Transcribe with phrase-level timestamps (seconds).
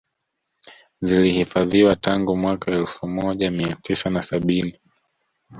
[1.01, 4.79] Zilihifadhiwa tangu mwaka wa elfu mojamia tisa na sabini